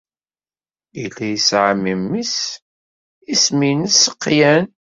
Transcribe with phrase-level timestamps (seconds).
[0.99, 2.35] Yella yesɛa memmi-s
[3.33, 4.65] isem-nnes Qian.